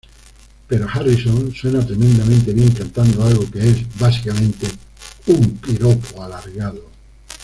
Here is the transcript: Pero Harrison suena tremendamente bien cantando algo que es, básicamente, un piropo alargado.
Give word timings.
Pero 0.67 0.87
Harrison 0.91 1.53
suena 1.53 1.85
tremendamente 1.85 2.53
bien 2.53 2.71
cantando 2.71 3.23
algo 3.23 3.47
que 3.51 3.69
es, 3.69 3.99
básicamente, 3.99 4.65
un 5.27 5.57
piropo 5.57 6.23
alargado. 6.23 6.89